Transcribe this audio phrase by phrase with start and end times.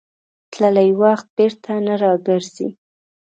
[0.53, 2.67] تللی وخت بېرته نه راګرځي.